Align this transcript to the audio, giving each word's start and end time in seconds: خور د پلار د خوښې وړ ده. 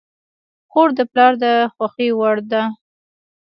خور 0.71 0.89
د 0.97 0.99
پلار 1.11 1.33
د 1.43 1.45
خوښې 1.73 2.07
وړ 2.19 2.37
ده. 2.51 2.61